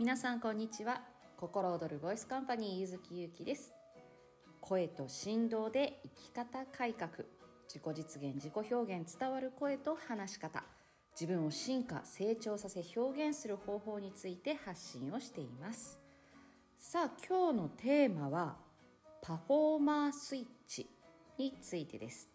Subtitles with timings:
[0.00, 1.02] 皆さんこんにちは。
[1.36, 3.74] 心躍るボイスカンパニーゆずきゆきです。
[4.58, 7.10] 声と振動で生き方改革。
[7.68, 10.64] 自己実現自己表現伝わる声と話し方。
[11.12, 16.00] 自分を進化成長させ表現する方法について発信をしています。
[16.78, 18.56] さあ今日のテーマは
[19.20, 20.88] パフォーマースイッチ
[21.36, 22.26] についてです。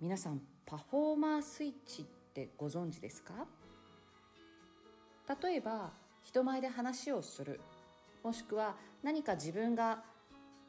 [0.00, 3.44] 皆さんパフォーマースイッチってご存知ですか？
[5.42, 5.90] 例えば
[6.22, 7.60] 人前で話をする。
[8.24, 10.02] もしくは何か自分が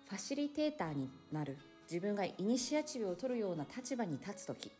[0.07, 1.57] ファシリテーターになる。
[1.89, 4.71] 自分がイニシアチブを取るような立場に立つ時。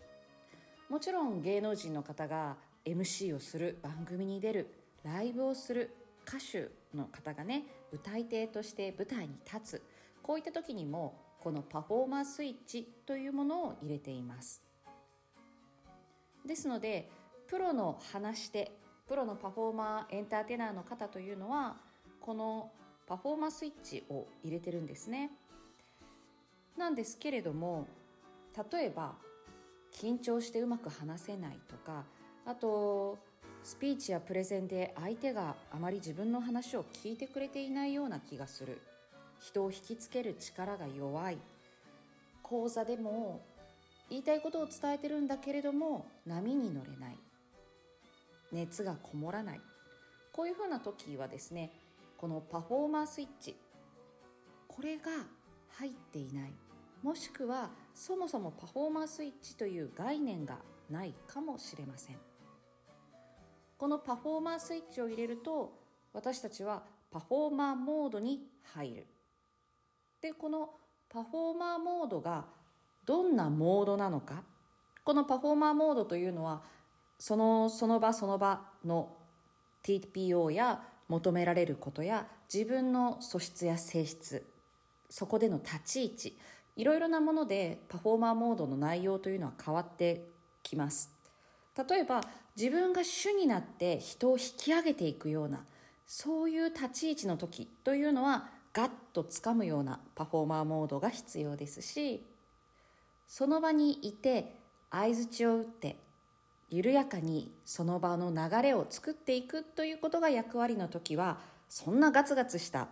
[0.88, 3.80] もちろん芸能人の方が MC をする。
[3.82, 4.68] 番組に出る。
[5.04, 5.96] ライブをする。
[6.28, 9.82] 歌手の方がね歌い手として舞台に立つ。
[10.22, 14.62] こういった時にもこのパフォーマースイッチというものを入れています。
[16.46, 17.10] ですので
[17.48, 18.72] プロの話し手
[19.12, 21.76] プロのパフォーマーエンターテイナーの方というのは
[22.22, 22.72] この
[23.06, 25.32] パフォーマースイッチを入れてるんですね。
[26.78, 27.88] なんですけれども
[28.72, 29.16] 例えば
[29.94, 32.06] 緊張してうまく話せないとか
[32.46, 33.18] あと
[33.64, 38.80] スピーチやプレゼンで相手があまり自分の話を聞いてくれていないような気がする。
[39.42, 41.38] 人を引きつける力が弱い。
[42.42, 43.42] 講座でも
[44.10, 47.18] 言いたいことを伝えてるんだけれども波に乗れない。
[48.52, 49.62] 熱がこもらない。
[50.34, 51.72] こういうふうな時はですね
[52.18, 53.56] このパフォーマースイッチ
[54.68, 55.12] これが
[55.78, 56.54] 入っていない。
[57.04, 62.18] もしくはそもそもパフォーマースイッチという概念がないかもしれません。
[63.78, 65.74] このパフォーマースイッチを入れると
[66.14, 69.08] 私たちはパフォーマーモードに入る。
[70.22, 70.70] でこの
[71.10, 72.46] パフォーマーモードが
[73.06, 74.44] どんなモードなのか。
[75.04, 76.62] このパフォーマーモードというのは
[77.22, 79.16] そのその場その場の
[79.84, 84.44] TPO や求められることや自分の素質や性質
[85.08, 86.38] そこでの立ち位置
[86.76, 90.26] いろいろなものでパフォーマーモードの内容というのは変わって
[90.64, 91.12] きます。
[91.88, 92.22] 例えば
[92.58, 95.64] 自分が主になって人を引き上げていくような
[96.08, 102.26] そういう立ち位置の時というのはガッとつかむようなパフォーマーモードが必要ですし
[103.28, 104.56] その場にいて
[104.90, 105.98] 相づちを打って
[106.72, 111.38] 緩やかにその場の流れを作っていくということが役割の時は
[111.70, 112.88] そんなガツガツした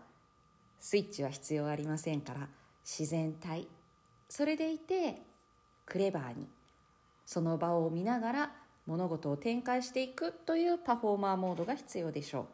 [0.80, 2.48] スイッチは必要ありませんから
[2.84, 3.68] 自然体
[4.28, 5.22] それでいて
[5.86, 6.48] クレバーに
[7.26, 8.52] その場を見ながら
[8.86, 12.46] 物事を展開していくというパフォーマーモードが必要でしょう。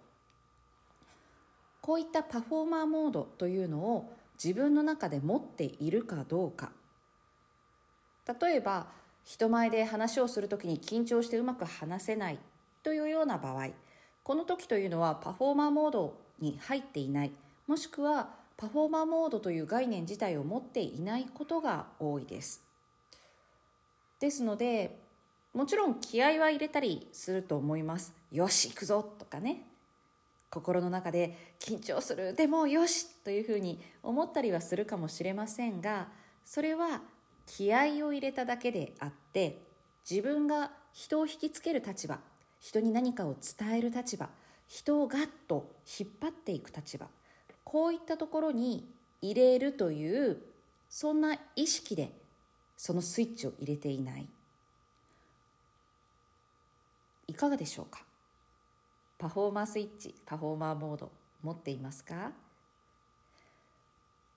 [1.81, 4.11] こういったパフォーマーモードというのを
[4.43, 6.71] 自分の中で持っているかどうか。
[8.41, 8.87] 例えば
[9.25, 12.39] 人前で話をする時に緊張してうまく話せない。
[12.83, 13.69] というような場合
[14.23, 17.31] この時というのはパフォーマーモードに入っていない。
[17.67, 22.63] もしくはパフォーマーモードという概念自体を持っていないことが多いです。
[24.19, 24.97] ですので
[25.53, 28.13] もちろん気合は入れたりすると思います。
[28.31, 29.63] よし行くぞとかね。
[30.49, 32.33] 心の中で緊張する。
[32.33, 36.07] でもよしというふうに思ったりはするかもしれませんが
[36.43, 37.01] それは
[37.45, 39.59] 気合を入れただけであって
[40.09, 42.19] 自分が人を引きつける立場
[42.59, 44.29] 人に何かを伝える立場
[44.67, 47.07] 人をガッと引っ張っていく立場
[47.63, 48.87] こういったところに
[49.21, 50.37] 入れるという
[50.89, 52.11] そんな意識で
[52.77, 54.27] そのスイッチを入れていない。
[57.27, 58.03] いかがでしょうか？
[59.17, 62.31] パフォーマースイッチパフォーマーモード持っていますか？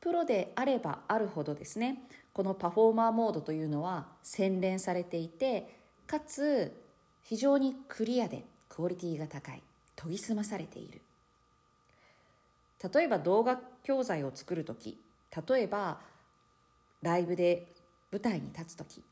[0.01, 5.77] プロであればあるほどですねこのパフォーマーモードというのは洗練されていて
[6.07, 6.73] かつ
[7.23, 9.63] 非常にクリアでクオリティが高い
[9.97, 11.01] 研ぎ澄まされている。
[12.93, 14.97] 例えば動画教材を作る時
[15.49, 15.99] 例えば
[17.03, 17.67] ライブで
[18.13, 19.03] 舞台に立つ時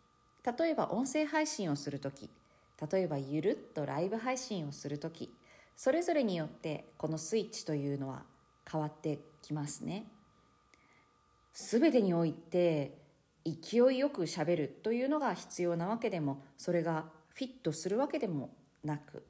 [0.59, 2.31] 例えば音声配信をする時
[2.91, 5.33] 例えばゆるっとライブ配信をする時
[5.77, 8.22] それぞれによってこのスイッチというのは
[8.71, 10.05] 変わってきますね。
[11.68, 12.97] 全てにおいて
[13.45, 18.54] 勢いよくしゃべるというのが必要なわけでもそれがフィットするわけでも
[18.84, 19.24] なく。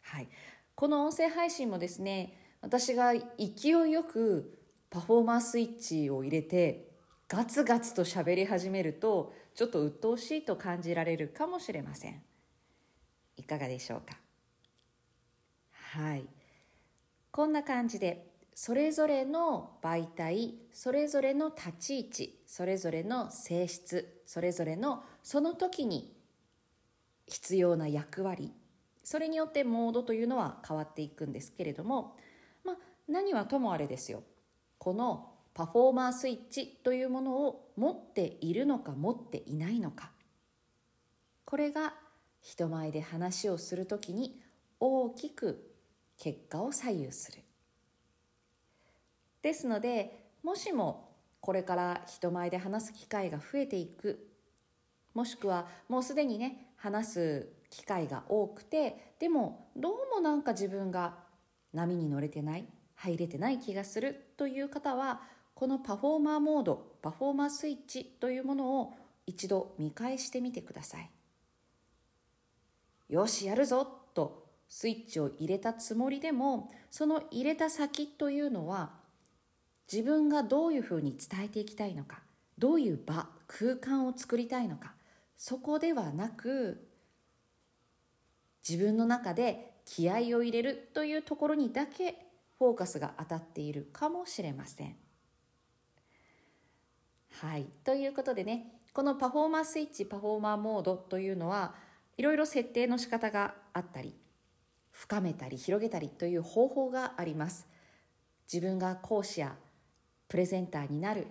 [0.00, 0.28] はい。
[0.74, 4.58] この音声配信もですね私が勢いよく
[4.88, 6.88] パフォーマンスイッチを入れて
[7.28, 12.22] ガツガツと喋り始めるとちょっと鬱陶しいと感じられるかもしれません。
[13.36, 14.16] いかがでしょうか？
[15.72, 16.24] はい。
[17.30, 18.27] こんな感じで
[18.60, 26.12] それぞれの媒体それぞれの立ち位置それぞれの性質それぞれのその時に
[27.28, 28.52] 必要な役割
[29.04, 32.16] それによってモードというのは変わっていくんですけれども、
[32.64, 32.76] まあ、
[33.06, 34.24] 何はともあれですよ。
[34.78, 40.10] このパフォーマースイッチというものを持っているのか持っていないのか。
[41.44, 41.94] これが
[42.40, 44.40] 人前で話をするときに
[44.80, 45.70] 大きく
[46.18, 47.42] 結果を左右する。
[49.42, 51.08] ですのでもしも
[51.40, 54.28] これから人前で話す機会が増えていく
[55.14, 61.16] もしくはもうすでにね話す機会が多くてでもどうもなんか自分が
[61.72, 65.20] 波に乗れてない入れてない気がするという方は
[65.54, 68.94] このパフォーマーモードパフォーマースイッチというものを
[69.26, 71.10] 一度見返してみてください。
[73.08, 73.84] よしやるぞ
[74.14, 78.92] とスイッチを入れたつもりでもその入れた先というのは
[79.90, 82.20] 自分がどういうふうに伝えていきたいのか
[82.58, 84.92] どういう場空間を作りたいのか
[85.36, 86.88] そこではなく
[88.68, 92.26] 自分の中で気合を入れるというところにだけ
[92.58, 94.96] フォーカスが当たっているかもしれません。
[97.40, 101.74] はいということでねこのパフォーマースイッチパフォーマーモードというのは
[102.16, 104.12] いろいろ設定の仕方があったり
[104.90, 107.68] 深めたり広げたりという方法があります
[108.52, 109.54] 自分が講師や
[110.28, 111.26] プレゼンターになる。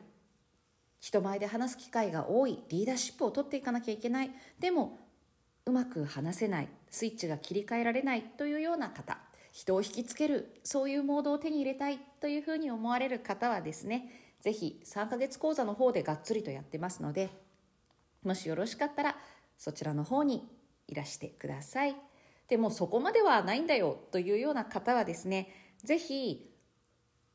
[0.99, 2.59] 人前で話す機会が多い。
[2.69, 4.31] リーダーシップを取っていかなきゃいけない。
[4.59, 4.97] でも
[5.65, 6.69] うまく話せない。
[6.89, 8.23] スイッチが切り替えられない。
[8.23, 9.17] というような方。
[9.51, 10.59] 人を引きつける。
[10.63, 11.99] そういうモードを手に入れたい。
[12.19, 14.09] というふうに思われる方はですね。
[14.41, 17.29] 是非3ヶ月講座の方でがっつりとやってますので。
[18.23, 19.15] もしよろしかったら
[19.57, 20.47] そちらの方に
[20.87, 21.95] いらしてください。
[22.47, 23.99] でもそこまではないんだよ。
[24.11, 25.49] というような方はですね。
[25.83, 26.49] 是非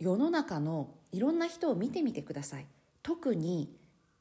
[0.02, 2.66] 世の中のいろんな人を見てみてください。
[3.04, 3.72] 特に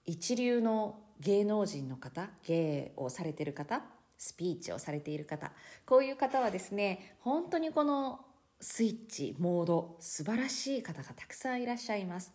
[0.05, 3.81] 一流の芸能人の方芸をされてる方
[4.15, 5.51] スピーチをされている方
[5.85, 8.19] こういう方はですね本当にこの
[8.59, 12.31] スイッチモード素晴らしい方がたくさんいらっしゃいます。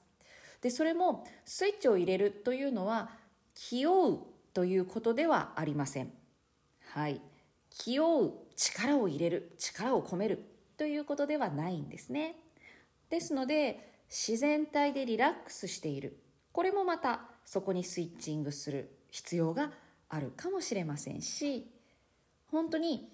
[0.61, 3.11] でそれもスイッチを入れるというのは
[3.55, 4.19] 気負う
[4.55, 6.11] ということではありません。
[6.93, 7.21] はい。
[7.71, 10.43] 気負う力を入れる力を込める
[10.77, 12.35] ということではないんですね。
[13.11, 16.19] ですので自然体でリラックスしている
[16.53, 19.71] これもまたそこにスイッチングする必要が
[20.09, 21.71] あるかもしれませんし
[22.51, 23.09] 本当に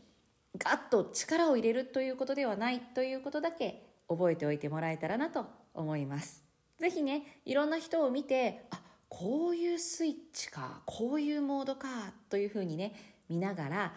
[0.59, 6.45] ガッと力を入れるということではないということだけ覚えておいてもらえたらなと思います。
[6.79, 12.95] ぜひねいろんな人を見てあこういうスイッチかこういうモードかというふうにね
[13.29, 13.95] 見ながら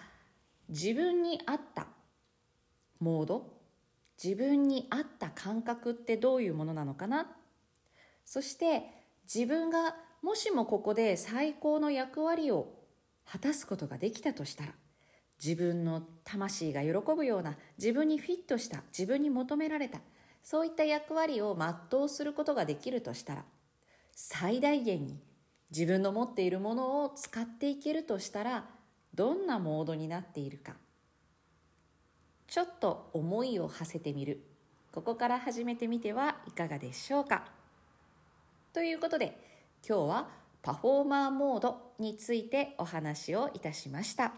[0.70, 1.88] 自分に合った
[3.00, 3.55] モード
[4.24, 7.36] 自分に合った感覚ってどういうものなのかな？
[8.24, 8.84] そして
[9.24, 12.74] 自分がもしもここで最高の役割を
[13.26, 14.74] 果たすことができたとしたら
[15.44, 20.00] 自分の魂が喜ぶような自分にフィットした自分に求められた
[20.44, 21.58] そういった役割を
[21.90, 23.44] 全うすることができるとしたら
[24.16, 25.20] 最大限に
[25.72, 28.66] 自分の持っているものを使っていけるとしたら
[29.14, 30.74] どんなモードになっているか。
[32.56, 34.40] ちょっと思いを馳せてみる
[34.94, 37.44] ここから始めてみてはいかがでしょうか
[38.72, 39.38] ということで
[39.86, 40.30] 今日は
[40.62, 44.32] パフォーマーモードについてお話をいたしました。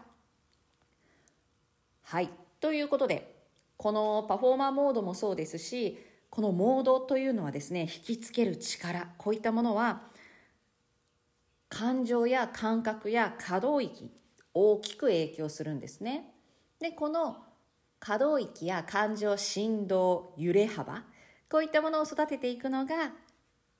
[2.02, 2.30] はい。
[2.58, 3.36] ということで、
[3.76, 5.96] このパフォーマーモードもそうですし、
[6.28, 10.02] このモードというのはですね、引きつける力、こういったものは、
[11.68, 14.10] 感情や感覚や可動域、
[14.54, 16.34] 大きく影響するんですね。
[16.80, 17.44] で、この
[18.00, 21.04] 可動域や感情、振動、揺れ幅、
[21.50, 23.12] こういったものを育てていくのが、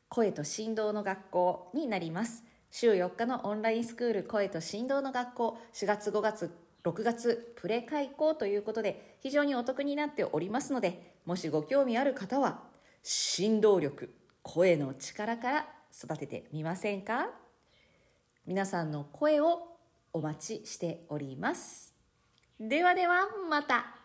[0.08, 2.44] 声と振動の学校になります。
[2.70, 12.62] 週4日のオンラインスクール声と振動の学校、4月5月6月プレ開講ということで非常にお得になっておりますのでもしご興味ある方は
[13.02, 17.30] 振動力声の力から育ててみませんか？
[18.46, 19.76] 皆さんの声を
[20.12, 21.94] お待ちしております。
[22.58, 23.97] ではではまた。